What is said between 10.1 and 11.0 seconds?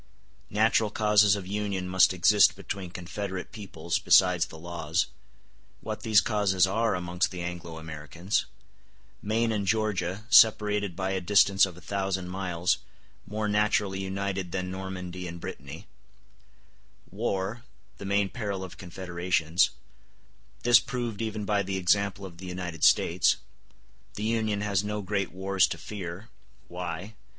separated